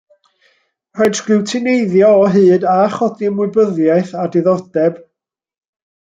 Rhaid 0.99 1.17
sgriwtineiddio 1.17 2.07
o 2.21 2.23
hyd 2.35 2.65
a 2.71 2.73
chodi 2.95 3.27
ymwybyddiaeth 3.31 4.13
a 4.23 4.29
diddordeb. 4.37 4.97